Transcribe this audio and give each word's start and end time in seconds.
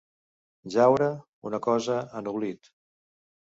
Jaure, 0.75 1.09
una 1.51 1.61
cosa, 1.67 2.01
en 2.23 2.33
oblit. 2.35 2.75